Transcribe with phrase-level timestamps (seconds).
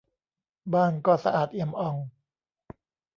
[0.73, 1.95] บ้านก็สะอาดเอี่ยมอ่อง